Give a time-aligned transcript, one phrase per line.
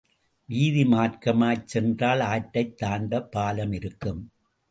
[0.45, 4.21] வீதி மார்க்கமாய்ச் சென்றால், ஆற்றைத் தாண்டப் பாலம் இருக்கும்.